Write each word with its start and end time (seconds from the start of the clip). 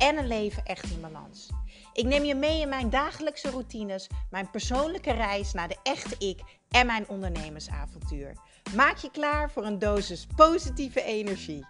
en 0.00 0.18
een 0.18 0.26
leven 0.26 0.64
echt 0.64 0.90
in 0.90 1.00
balans. 1.00 1.48
Ik 1.92 2.04
neem 2.04 2.24
je 2.24 2.34
mee 2.34 2.60
in 2.60 2.68
mijn 2.68 2.90
dagelijkse 2.90 3.50
routines, 3.50 4.08
mijn 4.30 4.50
persoonlijke 4.50 5.12
reis 5.12 5.52
naar 5.52 5.68
de 5.68 5.76
echte 5.82 6.26
ik 6.26 6.40
en 6.68 6.86
mijn 6.86 7.08
ondernemersavontuur. 7.08 8.36
Maak 8.74 8.96
je 8.96 9.10
klaar 9.10 9.50
voor 9.50 9.64
een 9.64 9.78
dosis 9.78 10.26
positieve 10.36 11.02
energie. 11.02 11.66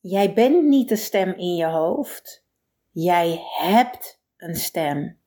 Jij 0.00 0.32
bent 0.34 0.64
niet 0.64 0.88
de 0.88 0.96
stem 0.96 1.32
in 1.32 1.54
je 1.54 1.66
hoofd. 1.66 2.44
Jij 2.90 3.40
hebt 3.58 4.20
een 4.36 4.56
stem. 4.56 5.18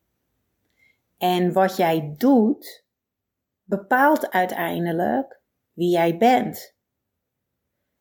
En 1.17 1.53
wat 1.53 1.75
jij 1.75 2.13
doet, 2.17 2.85
bepaalt 3.63 4.29
uiteindelijk 4.29 5.41
wie 5.73 5.89
jij 5.89 6.17
bent. 6.17 6.76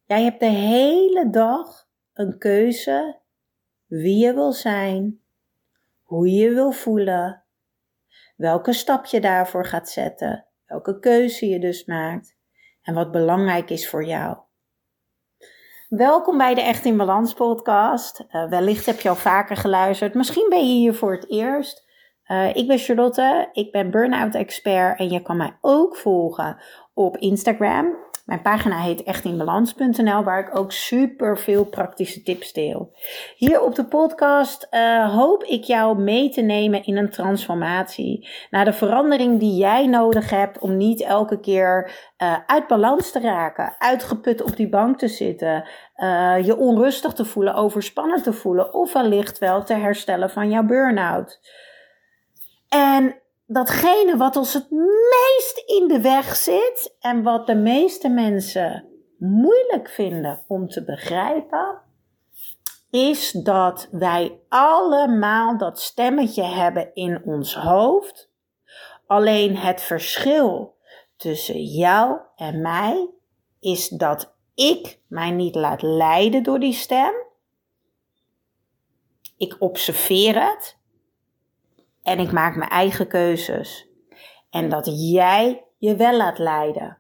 Jij 0.07 0.23
hebt 0.23 0.41
de 0.41 0.47
hele 0.47 1.31
dag 1.31 1.87
een 2.13 2.39
keuze 2.39 3.21
wie 3.87 4.25
je 4.25 4.35
wil 4.35 4.53
zijn, 4.53 5.21
hoe 6.03 6.31
je 6.31 6.41
je 6.41 6.51
wil 6.51 6.73
voelen, 6.73 7.45
welke 8.37 8.73
stap 8.73 9.05
je 9.05 9.21
daarvoor 9.21 9.67
gaat 9.67 9.89
zetten, 9.89 10.47
welke 10.67 10.99
keuze 10.99 11.47
je 11.49 11.59
dus 11.59 11.85
maakt 11.85 12.37
en 12.83 12.95
wat 12.95 13.11
belangrijk 13.11 13.71
is 13.71 13.89
voor 13.89 14.05
jou. 14.05 14.37
Welkom 15.89 16.39
bij 16.39 16.55
de 16.55 16.61
Echt 16.61 16.85
in 16.85 16.97
Balans 16.97 17.35
podcast. 17.35 18.25
Uh, 18.31 18.49
wellicht 18.49 18.87
heb 18.87 19.01
je 19.01 19.09
al 19.09 19.15
vaker 19.15 19.57
geluisterd, 19.57 20.15
misschien 20.15 20.49
ben 20.49 20.69
je 20.69 20.75
hier 20.75 20.95
voor 20.95 21.13
het 21.13 21.31
eerst. 21.31 21.87
Uh, 22.27 22.57
ik 22.57 22.67
ben 22.67 22.79
Charlotte, 22.79 23.49
ik 23.53 23.73
ben 23.73 23.91
burn-out 23.91 24.35
expert 24.35 24.99
en 24.99 25.11
je 25.11 25.23
kan 25.23 25.37
mij 25.37 25.59
ook 25.61 25.97
volgen 25.97 26.63
op 26.95 27.17
Instagram 27.17 28.06
mijn 28.27 28.43
pagina 28.43 28.79
heet 28.79 29.03
echtinbalans.nl, 29.03 30.23
waar 30.23 30.41
ik 30.41 30.57
ook 30.59 30.73
super 30.73 31.39
veel 31.39 31.65
praktische 31.65 32.23
tips 32.23 32.53
deel. 32.53 32.93
Hier 33.37 33.61
op 33.61 33.75
de 33.75 33.85
podcast 33.85 34.69
uh, 34.71 35.15
hoop 35.15 35.45
ik 35.45 35.65
jou 35.65 35.99
mee 35.99 36.29
te 36.29 36.41
nemen 36.41 36.85
in 36.85 36.97
een 36.97 37.11
transformatie. 37.11 38.29
Naar 38.51 38.65
de 38.65 38.73
verandering 38.73 39.39
die 39.39 39.57
jij 39.57 39.87
nodig 39.87 40.31
hebt 40.31 40.59
om 40.59 40.77
niet 40.77 41.03
elke 41.03 41.41
keer 41.41 41.91
uh, 42.19 42.37
uit 42.47 42.67
balans 42.67 43.13
te 43.13 43.21
raken, 43.21 43.75
uitgeput 43.79 44.43
op 44.43 44.57
die 44.57 44.69
bank 44.69 44.99
te 44.99 45.09
zitten, 45.09 45.69
uh, 45.97 46.47
je 46.47 46.57
onrustig 46.57 47.13
te 47.13 47.25
voelen, 47.25 47.55
overspannen 47.55 48.23
te 48.23 48.33
voelen 48.33 48.75
of 48.75 48.93
wellicht 48.93 49.39
wel 49.39 49.65
te 49.65 49.75
herstellen 49.75 50.31
van 50.31 50.51
jouw 50.51 50.65
burn-out. 50.65 51.41
En 52.69 53.21
datgene 53.47 54.17
wat 54.17 54.37
ons 54.37 54.53
het 54.53 54.71
meest 54.71 55.63
in 55.67 55.89
de 55.89 56.01
weg 56.01 56.37
zit 56.37 56.95
en 57.01 57.23
wat 57.23 57.47
de 57.47 57.55
meeste 57.55 58.09
mensen 58.09 58.89
moeilijk 59.19 59.89
vinden 59.89 60.45
om 60.47 60.69
te 60.69 60.85
begrijpen, 60.85 61.83
is 62.91 63.31
dat 63.31 63.89
wij 63.91 64.41
allemaal 64.49 65.59
dat 65.59 65.81
stemmetje 65.81 66.43
hebben 66.43 66.95
in 66.95 67.23
ons 67.25 67.55
hoofd. 67.55 68.31
Alleen 69.07 69.57
het 69.57 69.81
verschil 69.81 70.77
tussen 71.17 71.63
jou 71.63 72.19
en 72.37 72.61
mij 72.61 73.11
is 73.61 73.89
dat 73.89 74.35
ik 74.55 75.01
mij 75.09 75.31
niet 75.31 75.55
laat 75.55 75.83
leiden 75.83 76.43
door 76.43 76.61
die 76.61 76.73
stem. 76.73 77.15
Ik 79.37 79.57
observeer 79.59 80.43
het 80.49 80.76
en 82.07 82.19
ik 82.19 82.33
maak 82.33 82.57
mijn 82.57 82.71
eigen 82.71 83.09
keuzes. 83.09 83.89
En 84.51 84.69
dat 84.69 85.11
jij 85.11 85.65
je 85.79 85.97
wel 85.97 86.17
laat 86.17 86.39
leiden. 86.39 86.99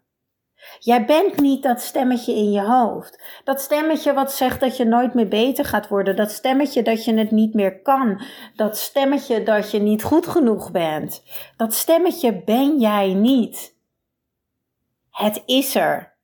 Jij 0.79 1.05
bent 1.05 1.41
niet 1.41 1.63
dat 1.63 1.81
stemmetje 1.81 2.35
in 2.35 2.51
je 2.51 2.61
hoofd. 2.61 3.41
Dat 3.45 3.61
stemmetje 3.61 4.13
wat 4.13 4.33
zegt 4.33 4.61
dat 4.61 4.77
je 4.77 4.85
nooit 4.85 5.15
meer 5.15 5.29
beter 5.29 5.65
gaat 5.65 5.89
worden. 5.89 6.17
Dat 6.17 6.31
stemmetje 6.31 6.83
dat 6.83 7.05
je 7.05 7.15
het 7.15 7.31
niet 7.31 7.55
meer 7.55 7.83
kan. 7.83 8.23
Dat 8.55 8.79
stemmetje 8.79 9.43
dat 9.43 9.71
je 9.71 9.79
niet 9.79 10.03
goed 10.03 10.27
genoeg 10.27 10.71
bent. 10.71 11.23
Dat 11.57 11.75
stemmetje 11.75 12.43
ben 12.45 12.79
jij 12.79 13.15
niet. 13.15 13.77
Het 15.11 15.43
is 15.47 15.75
er. 15.75 16.17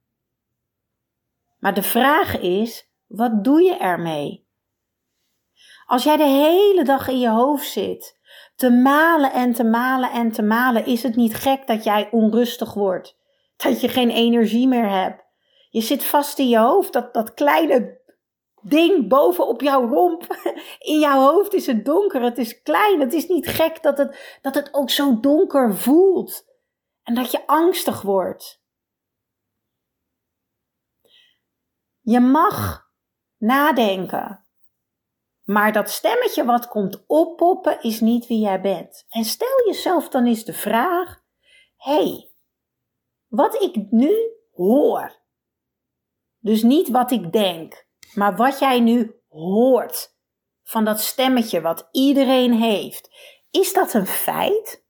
Maar 1.59 1.75
de 1.75 1.83
vraag 1.83 2.39
is, 2.39 2.91
wat 3.07 3.45
doe 3.45 3.63
je 3.63 3.77
ermee? 3.77 4.47
Als 5.87 6.05
jij 6.05 6.17
de 6.17 6.25
hele 6.25 6.85
dag 6.85 7.09
in 7.09 7.19
je 7.19 7.29
hoofd 7.29 7.67
zit, 7.67 8.21
te 8.63 8.71
malen 8.71 9.33
en 9.33 9.53
te 9.53 9.65
malen 9.65 10.11
en 10.11 10.33
te 10.33 10.43
malen, 10.43 10.87
is 10.87 11.03
het 11.03 11.17
niet 11.17 11.35
gek 11.35 11.67
dat 11.67 11.85
jij 11.85 12.09
onrustig 12.11 12.75
wordt. 12.75 13.17
Dat 13.57 13.81
je 13.81 13.89
geen 13.89 14.11
energie 14.11 14.69
meer 14.69 14.89
hebt. 14.89 15.25
Je 15.71 15.81
zit 15.81 16.05
vast 16.05 16.39
in 16.39 16.49
je 16.49 16.59
hoofd, 16.59 16.93
dat, 16.93 17.15
dat 17.15 17.35
kleine 17.35 18.01
ding 18.61 19.09
boven 19.09 19.49
op 19.49 19.61
jouw 19.61 19.89
romp. 19.89 20.27
In 20.93 20.99
jouw 20.99 21.21
hoofd 21.21 21.55
is 21.55 21.67
het 21.67 21.85
donker, 21.85 22.23
het 22.23 22.39
is 22.39 22.63
klein. 22.63 23.01
Het 23.01 23.13
is 23.13 23.27
niet 23.27 23.47
gek 23.47 23.83
dat 23.83 23.99
het, 23.99 24.39
dat 24.43 24.55
het 24.55 24.75
ook 24.75 24.91
zo 24.91 25.21
donker 25.21 25.77
voelt. 25.77 26.45
En 27.03 27.15
dat 27.15 27.31
je 27.31 27.47
angstig 27.47 28.03
wordt. 28.03 28.63
Je 32.01 32.21
mag 32.21 32.89
nadenken. 33.37 34.42
Maar 35.43 35.73
dat 35.73 35.91
stemmetje 35.91 36.45
wat 36.45 36.69
komt 36.69 37.05
oppoppen 37.07 37.83
is 37.83 38.01
niet 38.01 38.27
wie 38.27 38.41
jij 38.41 38.61
bent. 38.61 39.05
En 39.09 39.25
stel 39.25 39.67
jezelf 39.67 40.09
dan 40.09 40.27
eens 40.27 40.45
de 40.45 40.53
vraag: 40.53 41.23
hey, 41.77 42.31
wat 43.29 43.63
ik 43.63 43.91
nu 43.91 44.33
hoor. 44.53 45.21
Dus 46.39 46.63
niet 46.63 46.89
wat 46.89 47.11
ik 47.11 47.33
denk, 47.33 47.87
maar 48.15 48.37
wat 48.37 48.59
jij 48.59 48.81
nu 48.81 49.21
hoort 49.29 50.15
van 50.63 50.85
dat 50.85 51.01
stemmetje 51.01 51.61
wat 51.61 51.89
iedereen 51.91 52.53
heeft. 52.53 53.11
Is 53.51 53.73
dat 53.73 53.95
een 53.95 54.07
feit? 54.07 54.85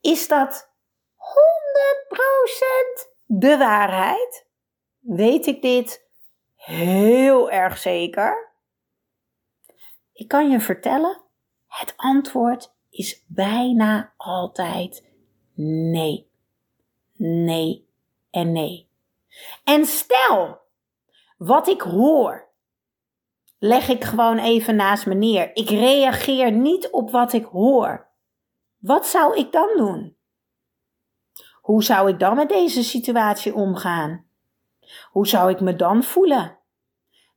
Is 0.00 0.28
dat 0.28 0.70
100% 1.14 3.10
de 3.24 3.56
waarheid? 3.56 4.46
Weet 4.98 5.46
ik 5.46 5.62
dit 5.62 6.08
heel 6.54 7.50
erg 7.50 7.78
zeker? 7.78 8.45
Ik 10.16 10.28
kan 10.28 10.50
je 10.50 10.60
vertellen, 10.60 11.20
het 11.66 11.94
antwoord 11.96 12.74
is 12.90 13.24
bijna 13.26 14.12
altijd 14.16 15.08
nee. 15.54 16.30
Nee 17.16 17.88
en 18.30 18.52
nee. 18.52 18.88
En 19.64 19.86
stel, 19.86 20.60
wat 21.36 21.68
ik 21.68 21.80
hoor, 21.80 22.48
leg 23.58 23.88
ik 23.88 24.04
gewoon 24.04 24.38
even 24.38 24.76
naast 24.76 25.06
me 25.06 25.14
neer. 25.14 25.56
Ik 25.56 25.68
reageer 25.68 26.52
niet 26.52 26.90
op 26.90 27.10
wat 27.10 27.32
ik 27.32 27.44
hoor. 27.44 28.06
Wat 28.78 29.06
zou 29.06 29.36
ik 29.36 29.52
dan 29.52 29.68
doen? 29.76 30.16
Hoe 31.60 31.84
zou 31.84 32.08
ik 32.08 32.18
dan 32.18 32.36
met 32.36 32.48
deze 32.48 32.82
situatie 32.82 33.54
omgaan? 33.54 34.26
Hoe 35.10 35.26
zou 35.26 35.50
ik 35.50 35.60
me 35.60 35.76
dan 35.76 36.02
voelen? 36.02 36.58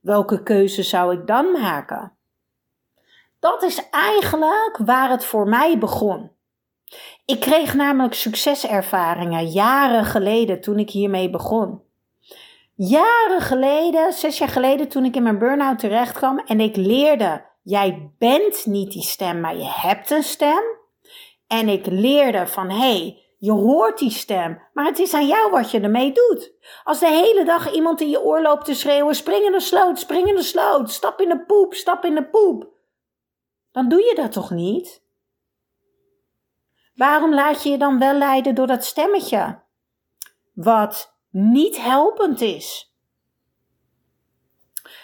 Welke 0.00 0.42
keuze 0.42 0.82
zou 0.82 1.18
ik 1.18 1.26
dan 1.26 1.52
maken? 1.52 2.18
Dat 3.40 3.62
is 3.62 3.88
eigenlijk 3.90 4.78
waar 4.84 5.10
het 5.10 5.24
voor 5.24 5.48
mij 5.48 5.78
begon. 5.78 6.30
Ik 7.24 7.40
kreeg 7.40 7.74
namelijk 7.74 8.14
succeservaringen 8.14 9.46
jaren 9.46 10.04
geleden 10.04 10.60
toen 10.60 10.78
ik 10.78 10.90
hiermee 10.90 11.30
begon. 11.30 11.82
Jaren 12.74 13.40
geleden, 13.40 14.12
zes 14.12 14.38
jaar 14.38 14.48
geleden, 14.48 14.88
toen 14.88 15.04
ik 15.04 15.16
in 15.16 15.22
mijn 15.22 15.38
burn-out 15.38 15.78
terecht 15.78 16.12
kwam 16.12 16.38
en 16.38 16.60
ik 16.60 16.76
leerde: 16.76 17.44
jij 17.62 18.10
bent 18.18 18.66
niet 18.66 18.92
die 18.92 19.02
stem, 19.02 19.40
maar 19.40 19.56
je 19.56 19.70
hebt 19.70 20.10
een 20.10 20.22
stem. 20.22 20.62
En 21.46 21.68
ik 21.68 21.86
leerde 21.86 22.46
van 22.46 22.70
hé, 22.70 22.76
hey, 22.76 23.22
je 23.38 23.52
hoort 23.52 23.98
die 23.98 24.10
stem, 24.10 24.62
maar 24.72 24.84
het 24.84 24.98
is 24.98 25.14
aan 25.14 25.26
jou 25.26 25.50
wat 25.50 25.70
je 25.70 25.80
ermee 25.80 26.12
doet. 26.12 26.52
Als 26.84 27.00
de 27.00 27.08
hele 27.08 27.44
dag 27.44 27.72
iemand 27.72 28.00
in 28.00 28.10
je 28.10 28.22
oor 28.22 28.40
loopt 28.40 28.64
te 28.64 28.74
schreeuwen: 28.74 29.14
spring 29.14 29.44
in 29.44 29.52
de 29.52 29.60
sloot, 29.60 29.98
spring 29.98 30.28
in 30.28 30.34
de 30.34 30.42
sloot, 30.42 30.90
stap 30.90 31.20
in 31.20 31.28
de 31.28 31.44
poep, 31.44 31.74
stap 31.74 32.04
in 32.04 32.14
de 32.14 32.24
poep 32.24 32.78
dan 33.72 33.88
doe 33.88 34.00
je 34.00 34.14
dat 34.14 34.32
toch 34.32 34.50
niet? 34.50 35.02
Waarom 36.94 37.34
laat 37.34 37.62
je 37.62 37.70
je 37.70 37.78
dan 37.78 37.98
wel 37.98 38.14
leiden 38.14 38.54
door 38.54 38.66
dat 38.66 38.84
stemmetje? 38.84 39.62
Wat 40.54 41.14
niet 41.30 41.76
helpend 41.76 42.40
is. 42.40 42.94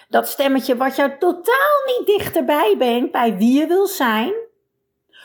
Dat 0.09 0.29
stemmetje 0.29 0.77
wat 0.77 0.97
jou 0.97 1.19
totaal 1.19 1.85
niet 1.87 2.07
dichterbij 2.07 2.75
brengt 2.79 3.13
bij 3.13 3.37
wie 3.37 3.59
je 3.61 3.67
wil 3.67 3.87
zijn, 3.87 4.33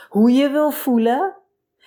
hoe 0.09 0.31
je 0.31 0.49
wil 0.49 0.71
voelen. 0.71 1.35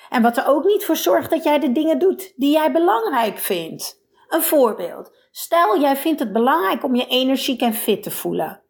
En 0.08 0.22
wat 0.22 0.36
er 0.36 0.46
ook 0.46 0.64
niet 0.64 0.84
voor 0.84 0.96
zorgt 0.96 1.30
dat 1.30 1.44
jij 1.44 1.58
de 1.58 1.72
dingen 1.72 1.98
doet 1.98 2.32
die 2.36 2.52
jij 2.52 2.72
belangrijk 2.72 3.38
vindt. 3.38 4.02
Een 4.28 4.42
voorbeeld. 4.42 5.16
Stel, 5.30 5.80
jij 5.80 5.96
vindt 5.96 6.20
het 6.20 6.32
belangrijk 6.32 6.84
om 6.84 6.94
je 6.94 7.06
energiek 7.06 7.60
en 7.60 7.74
fit 7.74 8.02
te 8.02 8.10
voelen. 8.10 8.62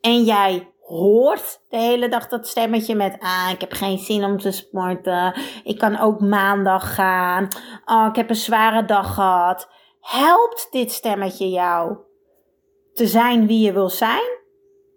En 0.00 0.24
jij 0.24 0.72
hoort 0.90 1.60
de 1.68 1.76
hele 1.76 2.08
dag 2.08 2.28
dat 2.28 2.46
stemmetje 2.46 2.94
met, 2.94 3.16
ah, 3.20 3.48
ik 3.52 3.60
heb 3.60 3.72
geen 3.72 3.98
zin 3.98 4.24
om 4.24 4.38
te 4.38 4.50
sporten. 4.50 5.34
Ik 5.64 5.78
kan 5.78 5.98
ook 5.98 6.20
maandag 6.20 6.94
gaan. 6.94 7.48
Oh, 7.84 8.06
ik 8.08 8.16
heb 8.16 8.30
een 8.30 8.36
zware 8.36 8.84
dag 8.84 9.14
gehad. 9.14 9.68
Helpt 10.00 10.68
dit 10.70 10.92
stemmetje 10.92 11.48
jou 11.48 11.96
te 12.92 13.06
zijn 13.06 13.46
wie 13.46 13.64
je 13.64 13.72
wil 13.72 13.88
zijn? 13.88 14.38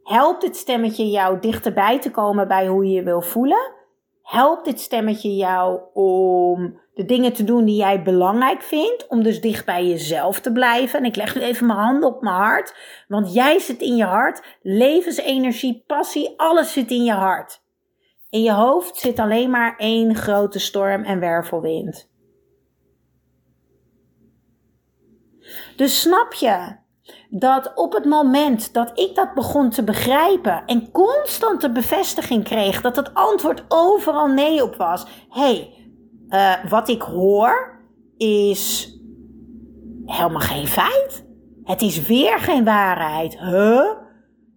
Helpt 0.04 0.42
dit 0.42 0.58
stemmetje 0.58 1.10
jou 1.10 1.40
dichterbij 1.40 2.00
te 2.00 2.12
komen 2.12 2.48
bij 2.48 2.68
hoe 2.68 2.86
je 2.86 2.92
je 2.92 3.04
wil 3.04 3.22
voelen? 3.22 3.72
Helpt 4.24 4.66
dit 4.66 4.80
stemmetje 4.80 5.36
jou 5.36 5.82
om 5.94 6.80
de 6.94 7.06
dingen 7.06 7.34
te 7.34 7.44
doen 7.44 7.66
die 7.66 7.76
jij 7.76 8.04
belangrijk 8.04 8.62
vindt, 8.62 9.08
om 9.08 9.24
dus 9.24 9.42
dicht 9.42 9.66
bij 9.66 9.88
jezelf 9.88 10.40
te 10.40 10.52
blijven? 10.52 11.00
En 11.00 11.06
ik 11.06 11.16
leg 11.16 11.36
nu 11.36 11.42
even 11.42 11.68
mijn 11.68 11.80
handen 11.80 12.10
op 12.10 12.22
mijn 12.22 12.36
hart, 12.36 12.76
want 13.08 13.34
jij 13.34 13.60
zit 13.60 13.82
in 13.82 13.96
je 13.96 14.04
hart, 14.04 14.58
levensenergie, 14.62 15.84
passie, 15.88 16.34
alles 16.38 16.74
zit 16.74 16.92
in 16.92 17.04
je 17.04 17.12
hart. 17.12 17.62
In 18.30 18.42
je 18.42 18.54
hoofd 18.54 18.96
zit 18.96 19.20
alleen 19.20 19.50
maar 19.50 19.76
één 19.78 20.16
grote 20.16 20.60
storm 20.60 21.04
en 21.04 21.20
wervelwind. 21.20 22.12
Dus 25.76 26.02
snap 26.02 26.34
je 26.34 26.82
dat 27.30 27.72
op 27.76 27.94
het 27.94 28.06
moment 28.06 28.74
dat 28.74 29.00
ik 29.00 29.16
dat 29.16 29.34
begon 29.34 29.70
te 29.70 29.84
begrijpen 29.84 30.64
en 30.66 30.92
constante 30.92 31.72
bevestiging 31.72 32.44
kreeg 32.44 32.82
dat 32.82 32.96
het 32.96 33.14
antwoord 33.14 33.64
overal 33.68 34.28
nee 34.28 34.64
op 34.64 34.76
was. 34.76 35.06
hey, 35.30 35.74
uh, 36.30 36.54
wat 36.70 36.90
ik 36.90 37.02
hoor 37.02 37.82
is 38.18 38.94
helemaal 40.06 40.40
geen 40.40 40.68
feit. 40.68 41.26
Het 41.64 41.82
is 41.82 42.08
weer 42.08 42.40
geen 42.40 42.64
waarheid. 42.64 43.40
Huh? 43.40 43.86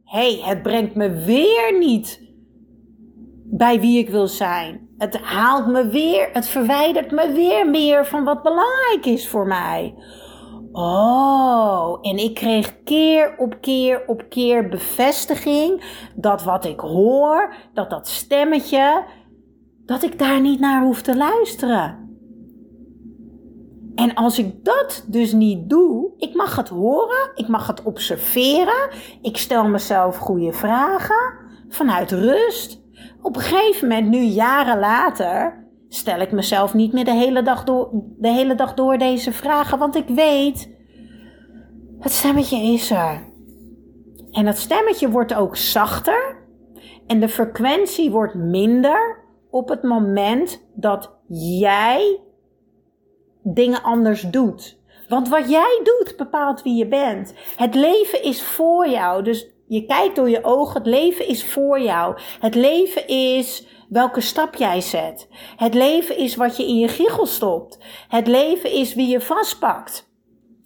hey, 0.04 0.40
het 0.42 0.62
brengt 0.62 0.94
me 0.94 1.10
weer 1.10 1.78
niet 1.78 2.20
bij 3.44 3.80
wie 3.80 3.98
ik 3.98 4.10
wil 4.10 4.26
zijn. 4.26 4.88
Het 4.98 5.16
haalt 5.16 5.66
me 5.66 5.88
weer, 5.88 6.28
het 6.32 6.48
verwijdert 6.48 7.10
me 7.10 7.32
weer 7.32 7.70
meer 7.70 8.06
van 8.06 8.24
wat 8.24 8.42
belangrijk 8.42 9.06
is 9.06 9.28
voor 9.28 9.46
mij. 9.46 9.94
Oh, 10.78 11.98
en 12.02 12.18
ik 12.18 12.34
kreeg 12.34 12.82
keer 12.84 13.34
op 13.38 13.56
keer 13.60 14.02
op 14.06 14.24
keer 14.28 14.68
bevestiging 14.68 15.84
dat 16.14 16.42
wat 16.42 16.64
ik 16.64 16.80
hoor, 16.80 17.54
dat 17.74 17.90
dat 17.90 18.08
stemmetje, 18.08 19.04
dat 19.84 20.02
ik 20.02 20.18
daar 20.18 20.40
niet 20.40 20.60
naar 20.60 20.82
hoef 20.82 21.02
te 21.02 21.16
luisteren. 21.16 22.18
En 23.94 24.14
als 24.14 24.38
ik 24.38 24.64
dat 24.64 25.04
dus 25.08 25.32
niet 25.32 25.70
doe, 25.70 26.10
ik 26.16 26.34
mag 26.34 26.56
het 26.56 26.68
horen, 26.68 27.30
ik 27.34 27.48
mag 27.48 27.66
het 27.66 27.82
observeren, 27.82 28.90
ik 29.22 29.36
stel 29.36 29.64
mezelf 29.64 30.16
goede 30.16 30.52
vragen 30.52 31.34
vanuit 31.68 32.10
rust. 32.10 32.82
Op 33.22 33.36
een 33.36 33.42
gegeven 33.42 33.88
moment, 33.88 34.08
nu 34.08 34.22
jaren 34.22 34.78
later, 34.78 35.65
stel 35.88 36.20
ik 36.20 36.32
mezelf 36.32 36.74
niet 36.74 36.92
meer 36.92 37.04
de 37.04 37.14
hele 37.14 37.42
dag 37.42 37.64
door, 37.64 37.90
de 38.18 38.28
hele 38.28 38.54
dag 38.54 38.74
door 38.74 38.98
deze 38.98 39.32
vragen, 39.32 39.78
want 39.78 39.96
ik 39.96 40.08
weet, 40.08 40.74
het 41.98 42.12
stemmetje 42.12 42.58
is 42.58 42.90
er. 42.90 43.34
En 44.30 44.44
dat 44.44 44.58
stemmetje 44.58 45.10
wordt 45.10 45.34
ook 45.34 45.56
zachter 45.56 46.36
en 47.06 47.20
de 47.20 47.28
frequentie 47.28 48.10
wordt 48.10 48.34
minder 48.34 49.24
op 49.50 49.68
het 49.68 49.82
moment 49.82 50.66
dat 50.74 51.12
jij 51.28 52.20
dingen 53.42 53.82
anders 53.82 54.22
doet. 54.22 54.78
Want 55.08 55.28
wat 55.28 55.50
jij 55.50 55.80
doet 55.82 56.14
bepaalt 56.16 56.62
wie 56.62 56.74
je 56.74 56.88
bent. 56.88 57.34
Het 57.56 57.74
leven 57.74 58.22
is 58.22 58.42
voor 58.42 58.88
jou. 58.88 59.22
Dus 59.22 59.50
je 59.68 59.86
kijkt 59.86 60.16
door 60.16 60.30
je 60.30 60.44
ogen. 60.44 60.74
Het 60.74 60.86
leven 60.86 61.28
is 61.28 61.44
voor 61.44 61.80
jou. 61.80 62.18
Het 62.40 62.54
leven 62.54 63.08
is 63.08 63.66
welke 63.88 64.20
stap 64.20 64.54
jij 64.54 64.80
zet. 64.80 65.28
Het 65.56 65.74
leven 65.74 66.16
is 66.16 66.36
wat 66.36 66.56
je 66.56 66.66
in 66.66 66.76
je 66.76 66.88
giegel 66.88 67.26
stopt. 67.26 67.78
Het 68.08 68.26
leven 68.26 68.72
is 68.72 68.94
wie 68.94 69.08
je 69.08 69.20
vastpakt. 69.20 70.10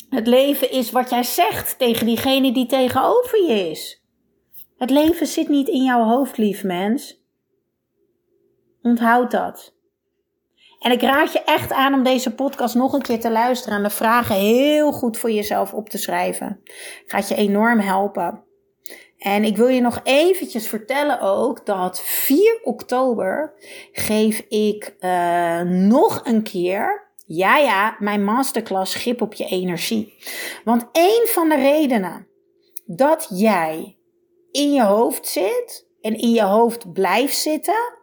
Het 0.09 0.27
leven 0.27 0.71
is 0.71 0.91
wat 0.91 1.11
jij 1.11 1.23
zegt 1.23 1.79
tegen 1.79 2.07
diegene 2.07 2.53
die 2.53 2.67
tegenover 2.67 3.43
je 3.47 3.71
is. 3.71 4.05
Het 4.77 4.91
leven 4.91 5.27
zit 5.27 5.49
niet 5.49 5.69
in 5.69 5.85
jouw 5.85 6.05
hoofd, 6.05 6.37
lief 6.37 6.65
mens. 6.65 7.25
Onthoud 8.83 9.31
dat. 9.31 9.75
En 10.79 10.93
ik 10.93 11.03
raad 11.03 11.33
je 11.33 11.43
echt 11.45 11.73
aan 11.73 11.95
om 11.95 12.03
deze 12.03 12.35
podcast 12.35 12.75
nog 12.75 12.93
een 12.93 13.03
keer 13.03 13.21
te 13.21 13.31
luisteren 13.31 13.77
en 13.77 13.83
de 13.83 13.91
vragen 13.91 14.35
heel 14.35 14.93
goed 14.93 15.19
voor 15.19 15.31
jezelf 15.31 15.75
op 15.75 15.89
te 15.89 15.99
schrijven. 15.99 16.61
Gaat 17.07 17.29
je 17.29 17.35
enorm 17.35 17.79
helpen. 17.79 18.45
En 19.21 19.45
ik 19.45 19.57
wil 19.57 19.69
je 19.69 19.81
nog 19.81 20.01
eventjes 20.05 20.69
vertellen 20.69 21.21
ook 21.21 21.67
dat 21.67 22.01
4 22.01 22.61
oktober 22.63 23.55
geef 23.93 24.39
ik 24.49 24.95
uh, 25.01 25.61
nog 25.61 26.21
een 26.25 26.43
keer, 26.43 27.09
ja 27.27 27.57
ja, 27.57 27.97
mijn 27.99 28.25
masterclass 28.25 28.95
Grip 28.95 29.23
op 29.23 29.35
je 29.35 29.45
energie. 29.45 30.15
Want 30.65 30.89
een 30.93 31.27
van 31.27 31.49
de 31.49 31.57
redenen 31.57 32.27
dat 32.87 33.27
jij 33.35 33.97
in 34.51 34.73
je 34.73 34.85
hoofd 34.85 35.27
zit 35.27 35.87
en 36.01 36.19
in 36.19 36.31
je 36.31 36.43
hoofd 36.43 36.93
blijft 36.93 37.37
zitten, 37.37 37.99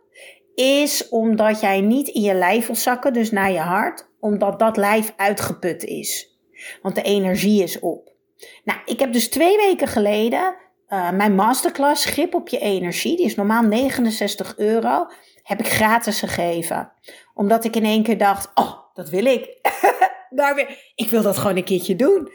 is 0.56 1.10
omdat 1.10 1.60
jij 1.60 1.82
niet 1.82 2.08
in 2.08 2.22
je 2.22 2.34
lijf 2.34 2.66
wil 2.66 2.76
zakken, 2.76 3.14
dus 3.14 3.32
naar 3.32 3.52
je 3.52 3.60
hart, 3.60 4.10
omdat 4.20 4.60
dat 4.60 4.78
lijf 4.78 5.14
uitgeput 5.16 5.84
is. 5.84 6.38
Want 6.82 6.96
de 6.96 7.02
energie 7.02 7.64
is 7.64 7.80
op. 7.80 8.16
Nou, 8.64 8.80
ik 8.86 9.00
heb 9.00 9.14
dus 9.14 9.30
twee 9.30 9.58
weken 9.58 9.88
geleden 9.88 10.56
uh, 10.90 11.12
mijn 11.12 11.36
masterclass 11.36 12.06
Grip 12.06 12.34
op 12.34 12.48
je 12.48 12.60
energie, 12.60 13.16
die 13.18 13.26
is 13.26 13.36
normaal 13.36 13.64
69 13.64 14.58
euro, 14.58 15.08
heb 15.44 15.60
ik 15.60 15.68
gratis 15.68 16.20
gegeven. 16.20 16.92
Omdat 17.34 17.64
ik 17.64 17.76
in 17.76 17.86
één 17.86 18.04
keer 18.04 18.18
dacht, 18.18 18.52
oh, 18.54 18.74
dat 18.94 19.10
wil 19.10 19.26
ik. 19.26 19.50
Ik 20.96 21.10
wil 21.10 21.22
dat 21.22 21.38
gewoon 21.38 21.58
een 21.58 21.64
keertje 21.64 21.96
doen. 21.96 22.32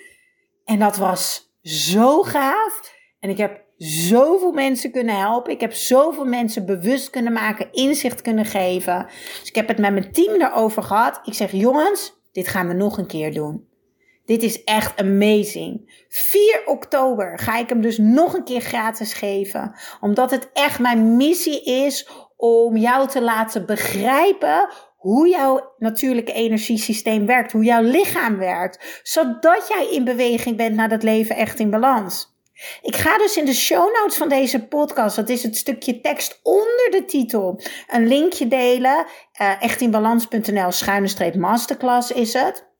En 0.65 0.79
dat 0.79 0.97
was 0.97 1.53
zo 1.63 2.23
gaaf. 2.23 2.81
En 3.21 3.31
ik 3.31 3.39
heb 3.39 3.65
zoveel 3.77 4.53
mensen 4.53 4.91
kunnen 4.91 5.19
helpen. 5.19 5.53
Ik 5.53 5.61
heb 5.61 5.73
zoveel 5.73 6.25
mensen 6.25 6.67
bewust 6.67 7.11
kunnen 7.11 7.33
maken, 7.33 7.73
inzicht 7.73 8.23
kunnen 8.23 8.45
geven. 8.45 9.07
Dus 9.41 9.49
ik 9.49 9.55
heb 9.55 9.69
het 9.69 9.79
met 9.79 9.93
mijn 9.93 10.13
team 10.13 10.41
erover 10.41 10.83
gehad. 10.83 11.21
Ik 11.25 11.35
zeg, 11.35 11.53
jongens, 11.53 12.13
dit 12.33 12.49
gaan 12.49 12.69
we 12.69 12.75
nog 12.75 12.99
een 12.99 13.07
keer 13.07 13.35
doen. 13.35 13.69
Dit 14.33 14.43
is 14.43 14.65
echt 14.65 15.01
amazing. 15.01 16.05
4 16.09 16.63
oktober 16.65 17.39
ga 17.39 17.59
ik 17.59 17.69
hem 17.69 17.81
dus 17.81 17.99
nog 17.99 18.35
een 18.35 18.45
keer 18.45 18.61
gratis 18.61 19.13
geven. 19.13 19.75
Omdat 20.01 20.31
het 20.31 20.51
echt 20.53 20.79
mijn 20.79 21.17
missie 21.17 21.65
is 21.65 22.09
om 22.37 22.77
jou 22.77 23.09
te 23.09 23.23
laten 23.23 23.67
begrijpen 23.67 24.69
hoe 24.97 25.29
jouw 25.29 25.75
natuurlijke 25.79 26.33
energiesysteem 26.33 27.27
werkt, 27.27 27.53
hoe 27.53 27.65
jouw 27.65 27.83
lichaam 27.83 28.39
werkt, 28.39 29.01
zodat 29.03 29.69
jij 29.69 29.89
in 29.91 30.05
beweging 30.05 30.57
bent 30.57 30.75
naar 30.75 30.89
dat 30.89 31.03
leven 31.03 31.37
echt 31.37 31.59
in 31.59 31.71
balans. 31.71 32.37
Ik 32.83 32.97
ga 32.97 33.19
dus 33.19 33.37
in 33.37 33.45
de 33.45 33.55
show 33.55 33.97
notes 34.01 34.17
van 34.17 34.29
deze 34.29 34.67
podcast, 34.67 35.17
dat 35.17 35.29
is 35.29 35.43
het 35.43 35.57
stukje 35.57 36.01
tekst 36.01 36.41
onder 36.43 36.89
de 36.91 37.05
titel, 37.07 37.61
een 37.89 38.07
linkje 38.07 38.49
delen. 38.49 39.07
Uh, 39.41 39.63
echtinbalans.nl 39.63 40.71
schuine 40.71 41.09
streep 41.09 41.35
masterclass 41.35 42.13
is 42.13 42.33
het. 42.33 42.71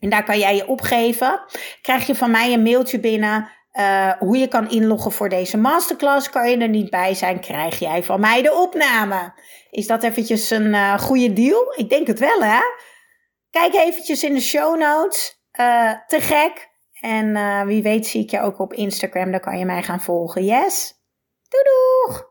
En 0.00 0.10
daar 0.10 0.24
kan 0.24 0.38
jij 0.38 0.56
je 0.56 0.66
opgeven. 0.66 1.40
Krijg 1.82 2.06
je 2.06 2.14
van 2.14 2.30
mij 2.30 2.52
een 2.52 2.62
mailtje 2.62 3.00
binnen 3.00 3.50
uh, 3.72 4.12
hoe 4.18 4.38
je 4.38 4.48
kan 4.48 4.70
inloggen 4.70 5.12
voor 5.12 5.28
deze 5.28 5.56
masterclass. 5.56 6.30
Kan 6.30 6.50
je 6.50 6.56
er 6.56 6.68
niet 6.68 6.90
bij 6.90 7.14
zijn, 7.14 7.40
krijg 7.40 7.78
jij 7.78 8.02
van 8.02 8.20
mij 8.20 8.42
de 8.42 8.52
opname. 8.52 9.32
Is 9.70 9.86
dat 9.86 10.02
eventjes 10.02 10.50
een 10.50 10.66
uh, 10.74 10.98
goede 10.98 11.32
deal? 11.32 11.74
Ik 11.76 11.88
denk 11.88 12.06
het 12.06 12.18
wel, 12.18 12.42
hè? 12.42 12.60
Kijk 13.50 13.74
eventjes 13.74 14.22
in 14.22 14.34
de 14.34 14.40
show 14.40 14.78
notes. 14.78 15.36
Uh, 15.60 15.92
te 16.06 16.20
gek. 16.20 16.68
En 17.00 17.66
wie 17.66 17.82
weet 17.82 18.06
zie 18.06 18.22
ik 18.22 18.30
je 18.30 18.40
ook 18.40 18.58
op 18.58 18.72
Instagram. 18.72 19.30
Dan 19.30 19.40
kan 19.40 19.58
je 19.58 19.64
mij 19.64 19.82
gaan 19.82 20.00
volgen. 20.00 20.44
Yes? 20.44 20.94
Doei 21.48 21.62
doeg! 21.64 22.27